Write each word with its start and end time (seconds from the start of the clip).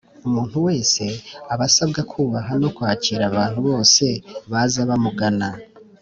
Umuntu 0.27 0.57
wese 0.67 1.03
aba 1.53 1.63
asabwa 1.69 2.01
kubaha 2.11 2.51
no 2.61 2.69
kwakira 2.75 3.23
abantu 3.29 3.59
bose 3.67 4.05
baza 4.51 4.79
bamugana 4.89 5.49